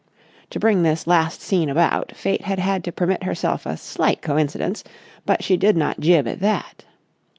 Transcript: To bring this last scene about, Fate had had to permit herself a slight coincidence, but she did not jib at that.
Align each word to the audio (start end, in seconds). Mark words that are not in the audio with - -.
To 0.49 0.59
bring 0.59 0.81
this 0.81 1.05
last 1.05 1.41
scene 1.41 1.69
about, 1.69 2.13
Fate 2.15 2.41
had 2.41 2.57
had 2.57 2.83
to 2.85 2.91
permit 2.91 3.21
herself 3.21 3.67
a 3.67 3.77
slight 3.77 4.23
coincidence, 4.23 4.83
but 5.27 5.43
she 5.43 5.57
did 5.57 5.77
not 5.77 5.99
jib 5.99 6.27
at 6.27 6.39
that. 6.39 6.85